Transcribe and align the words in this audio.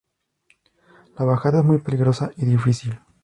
La 1.19 1.25
bajada 1.25 1.59
es 1.59 1.63
muy 1.65 1.77
peligrosa 1.77 2.31
y 2.35 2.45
difícil. 2.47 2.99